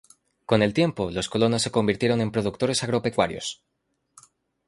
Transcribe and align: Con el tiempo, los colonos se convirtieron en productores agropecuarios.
Con 0.49 0.63
el 0.63 0.73
tiempo, 0.73 1.11
los 1.11 1.29
colonos 1.29 1.61
se 1.61 1.69
convirtieron 1.69 2.21
en 2.21 2.31
productores 2.31 2.81
agropecuarios. 2.83 3.61